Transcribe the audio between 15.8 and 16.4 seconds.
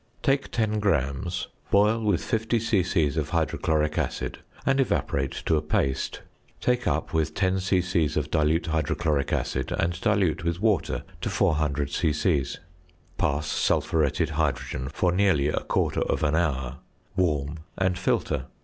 of an